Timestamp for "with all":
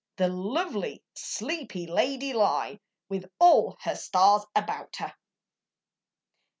3.07-3.77